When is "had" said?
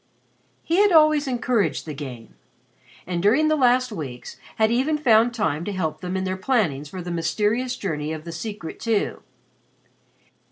0.77-0.91, 4.55-4.71